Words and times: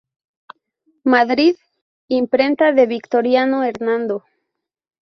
Madrid: 1.03 1.57
Imprenta 2.07 2.71
de 2.71 2.87
Victoriano 2.87 3.63
Hernando. 3.63 4.23